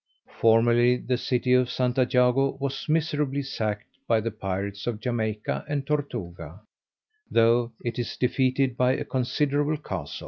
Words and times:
Formerly 0.39 0.97
the 0.97 1.15
city 1.15 1.53
of 1.53 1.69
Santa 1.69 2.07
Jago 2.09 2.57
was 2.59 2.89
miserably 2.89 3.43
sacked 3.43 3.97
by 4.07 4.19
the 4.19 4.31
pirates 4.31 4.87
of 4.87 4.99
Jamaica 4.99 5.63
and 5.69 5.85
Tortuga, 5.85 6.61
though 7.29 7.71
it 7.85 7.99
is 7.99 8.17
defended 8.17 8.75
by 8.77 8.93
a 8.93 9.05
considerable 9.05 9.77
castle. 9.77 10.19